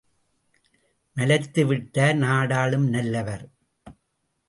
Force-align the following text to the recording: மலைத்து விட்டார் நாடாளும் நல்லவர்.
மலைத்து 1.17 1.65
விட்டார் 1.65 2.15
நாடாளும் 2.15 2.89
நல்லவர். 2.89 3.45